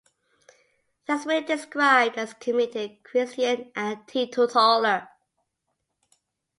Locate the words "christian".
3.03-3.71